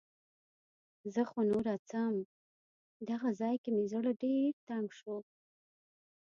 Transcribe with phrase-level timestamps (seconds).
[1.13, 2.15] زه خو نوره څم.
[3.09, 5.15] دغه ځای کې مې زړه ډېر تنګ شو.